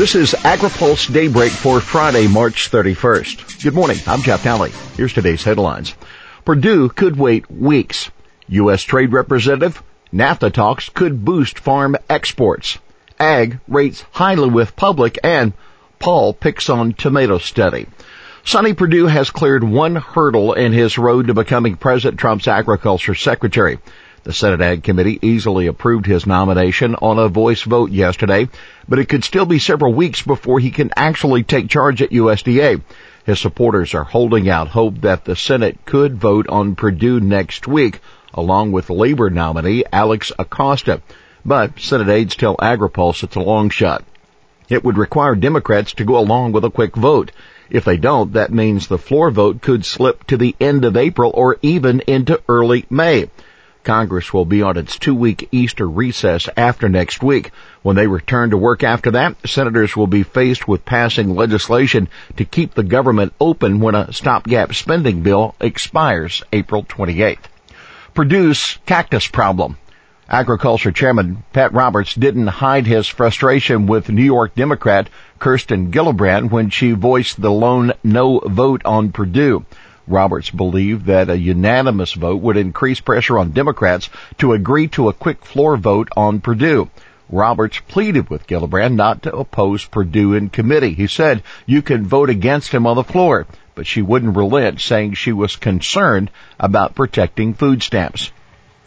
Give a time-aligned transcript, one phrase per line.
[0.00, 3.62] This is AgriPulse Daybreak for Friday, March 31st.
[3.62, 3.98] Good morning.
[4.06, 4.70] I'm Jeff Nalley.
[4.96, 5.94] Here's today's headlines.
[6.46, 8.10] Perdue could wait weeks.
[8.48, 8.82] U.S.
[8.82, 12.78] Trade Representative, NAFTA talks could boost farm exports.
[13.18, 15.52] Ag rates highly with public and
[15.98, 17.86] Paul picks on tomato study.
[18.42, 23.78] Sonny Perdue has cleared one hurdle in his road to becoming President Trump's agriculture secretary.
[24.22, 28.50] The Senate Ag Committee easily approved his nomination on a voice vote yesterday,
[28.86, 32.82] but it could still be several weeks before he can actually take charge at USDA.
[33.24, 38.00] His supporters are holding out hope that the Senate could vote on Perdue next week,
[38.34, 41.00] along with Labor nominee Alex Acosta.
[41.42, 44.04] But Senate aides tell AgriPulse it's a long shot.
[44.68, 47.32] It would require Democrats to go along with a quick vote.
[47.70, 51.30] If they don't, that means the floor vote could slip to the end of April
[51.32, 53.30] or even into early May.
[53.84, 57.50] Congress will be on its two-week Easter recess after next week.
[57.82, 62.44] When they return to work after that, senators will be faced with passing legislation to
[62.44, 67.44] keep the government open when a stopgap spending bill expires April 28th.
[68.14, 69.76] Perdue's cactus problem.
[70.28, 75.08] Agriculture Chairman Pat Roberts didn't hide his frustration with New York Democrat
[75.40, 79.64] Kirsten Gillibrand when she voiced the lone no vote on Perdue.
[80.10, 85.14] Roberts believed that a unanimous vote would increase pressure on Democrats to agree to a
[85.14, 86.90] quick floor vote on Perdue.
[87.28, 90.94] Roberts pleaded with Gillibrand not to oppose Perdue in committee.
[90.94, 95.14] He said you can vote against him on the floor, but she wouldn't relent, saying
[95.14, 98.32] she was concerned about protecting food stamps.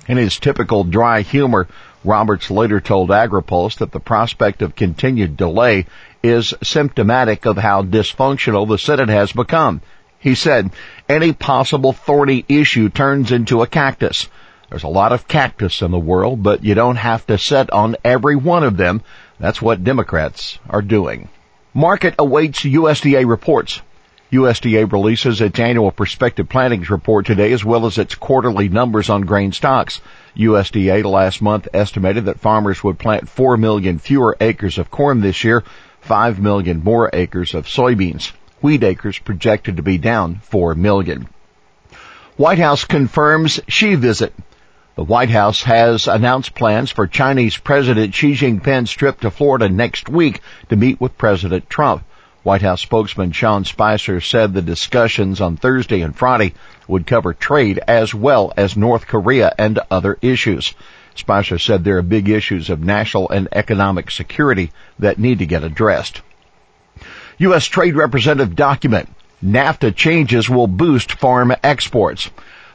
[0.09, 1.67] In his typical dry humor,
[2.03, 5.85] Roberts later told AgriPulse that the prospect of continued delay
[6.21, 9.81] is symptomatic of how dysfunctional the Senate has become.
[10.23, 10.71] He said,
[11.09, 14.29] any possible thorny issue turns into a cactus.
[14.69, 17.97] There's a lot of cactus in the world, but you don't have to set on
[18.05, 19.01] every one of them.
[19.37, 21.27] That's what Democrats are doing.
[21.73, 23.81] Market awaits USDA reports.
[24.31, 29.23] USDA releases its annual prospective plantings report today as well as its quarterly numbers on
[29.23, 29.99] grain stocks.
[30.37, 35.43] USDA last month estimated that farmers would plant 4 million fewer acres of corn this
[35.43, 35.65] year,
[35.99, 38.31] 5 million more acres of soybeans.
[38.63, 41.27] Wheat acres projected to be down 4 million.
[42.37, 44.33] White House confirms Xi visit.
[44.95, 50.07] The White House has announced plans for Chinese President Xi Jinping's trip to Florida next
[50.07, 52.05] week to meet with President Trump.
[52.43, 56.53] White House spokesman Sean Spicer said the discussions on Thursday and Friday
[56.87, 60.73] would cover trade as well as North Korea and other issues.
[61.15, 65.65] Spicer said there are big issues of national and economic security that need to get
[65.65, 66.21] addressed.
[67.39, 67.65] U.S.
[67.65, 69.09] Trade Representative document.
[69.43, 72.29] NAFTA changes will boost farm exports.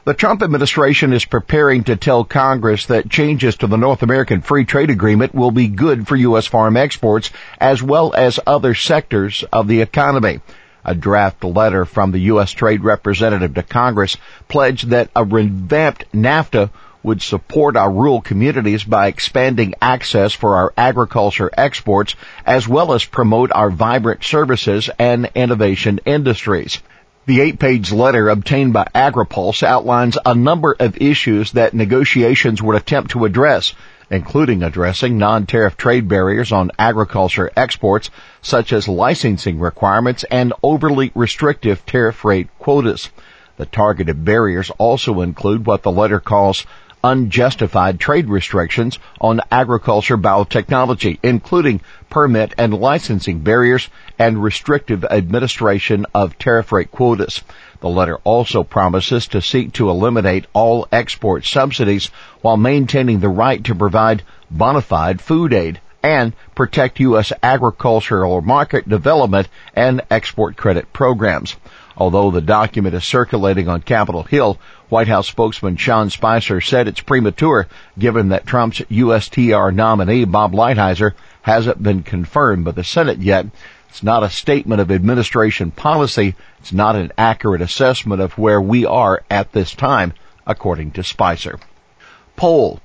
[0.05, 4.65] The Trump administration is preparing to tell Congress that changes to the North American Free
[4.65, 6.47] Trade Agreement will be good for U.S.
[6.47, 10.41] farm exports as well as other sectors of the economy.
[10.85, 12.51] A draft letter from the U.S.
[12.51, 16.69] Trade Representative to Congress pledged that a revamped NAFTA
[17.03, 22.15] would support our rural communities by expanding access for our agriculture exports
[22.45, 26.81] as well as promote our vibrant services and innovation industries.
[27.25, 33.11] The eight-page letter obtained by AgriPulse outlines a number of issues that negotiations would attempt
[33.11, 33.75] to address,
[34.09, 38.09] including addressing non-tariff trade barriers on agriculture exports,
[38.41, 43.09] such as licensing requirements and overly restrictive tariff rate quotas.
[43.57, 46.65] The targeted barriers also include what the letter calls
[47.03, 56.37] unjustified trade restrictions on agriculture biotechnology, including permit and licensing barriers and restrictive administration of
[56.37, 57.41] tariff rate quotas.
[57.81, 62.07] The letter also promises to seek to eliminate all export subsidies
[62.41, 67.31] while maintaining the right to provide bona fide food aid and protect U.S.
[67.43, 71.55] agricultural market development and export credit programs.
[71.99, 77.01] Although the document is circulating on Capitol Hill, White House spokesman Sean Spicer said it's
[77.01, 77.67] premature
[77.97, 81.11] given that Trump's USTR nominee Bob Lighthizer
[81.41, 83.47] hasn't been confirmed by the Senate yet.
[83.89, 86.35] It's not a statement of administration policy.
[86.59, 90.13] It's not an accurate assessment of where we are at this time,
[90.47, 91.59] according to Spicer.
[92.37, 92.79] Poll.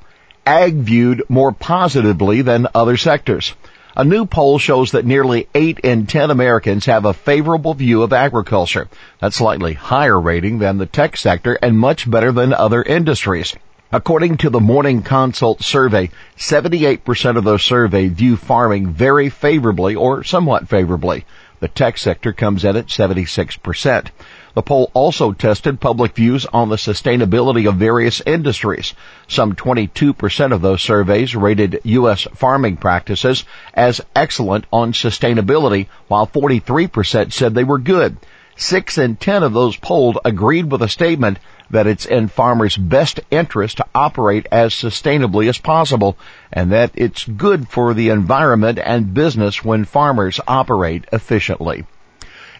[0.44, 3.54] Ag viewed more positively than other sectors.
[3.96, 8.12] A new poll shows that nearly 8 in 10 Americans have a favorable view of
[8.12, 8.88] agriculture.
[9.20, 13.54] That's slightly higher rating than the tech sector and much better than other industries.
[13.92, 20.24] According to the Morning Consult survey, 78% of those surveyed view farming very favorably or
[20.24, 21.24] somewhat favorably.
[21.64, 24.06] The tech sector comes in at 76%.
[24.52, 28.92] The poll also tested public views on the sustainability of various industries.
[29.28, 32.28] Some 22% of those surveys rated U.S.
[32.34, 38.18] farming practices as excellent on sustainability, while 43% said they were good.
[38.56, 41.38] Six in ten of those polled agreed with a statement
[41.70, 46.16] that it's in farmers' best interest to operate as sustainably as possible
[46.52, 51.84] and that it's good for the environment and business when farmers operate efficiently.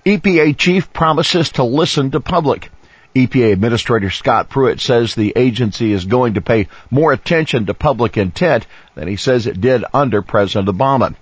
[0.05, 2.71] EPA chief promises to listen to public.
[3.15, 8.17] EPA Administrator Scott Pruitt says the agency is going to pay more attention to public
[8.17, 11.15] intent than he says it did under President Obama.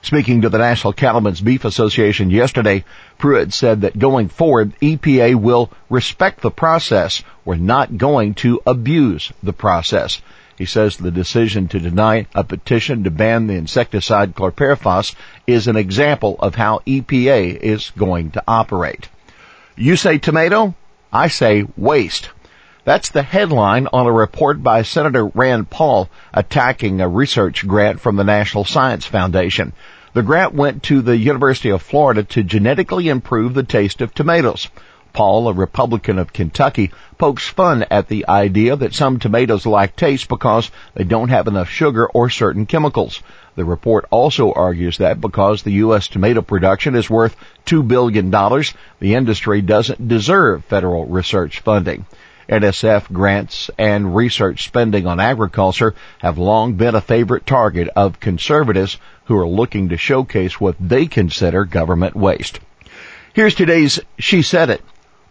[0.00, 2.84] Speaking to the National Cattlemen's Beef Association yesterday,
[3.18, 7.22] Pruitt said that going forward, EPA will respect the process.
[7.44, 10.22] We're not going to abuse the process.
[10.56, 15.14] He says the decision to deny a petition to ban the insecticide chlorpyrifos
[15.46, 19.08] is an example of how EPA is going to operate.
[19.76, 20.74] You say tomato?
[21.12, 22.30] I say waste.
[22.88, 28.16] That's the headline on a report by Senator Rand Paul attacking a research grant from
[28.16, 29.74] the National Science Foundation.
[30.14, 34.68] The grant went to the University of Florida to genetically improve the taste of tomatoes.
[35.12, 40.26] Paul, a Republican of Kentucky, pokes fun at the idea that some tomatoes lack taste
[40.26, 43.22] because they don't have enough sugar or certain chemicals.
[43.54, 46.08] The report also argues that because the U.S.
[46.08, 47.36] tomato production is worth
[47.66, 52.06] $2 billion, the industry doesn't deserve federal research funding.
[52.48, 58.96] NSF grants and research spending on agriculture have long been a favorite target of conservatives
[59.26, 62.60] who are looking to showcase what they consider government waste.
[63.34, 64.82] Here's today's She Said It.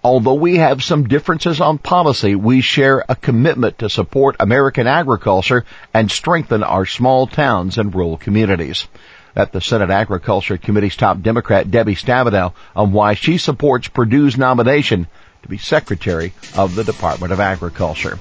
[0.04, 5.66] Although we have some differences on policy, we share a commitment to support American agriculture
[5.94, 8.88] and strengthen our small towns and rural communities.
[9.36, 15.08] At the Senate Agriculture Committee's top Democrat Debbie Stabenow on why she supports Perdue's nomination
[15.48, 18.20] to be Secretary of the Department of Agriculture.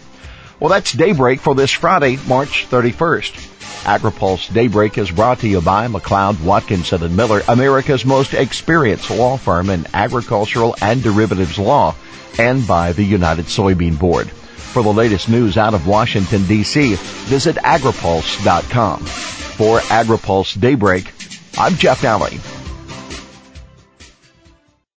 [0.60, 3.54] Well, that's Daybreak for this Friday, March 31st.
[3.84, 9.36] AgriPulse Daybreak is brought to you by McLeod, Watkinson and Miller, America's most experienced law
[9.36, 11.94] firm in agricultural and derivatives law,
[12.38, 14.28] and by the United Soybean Board.
[14.28, 16.94] For the latest news out of Washington, D.C.,
[17.26, 19.00] visit agripulse.com.
[19.00, 21.12] For AgriPulse Daybreak,
[21.58, 22.38] I'm Jeff Alley.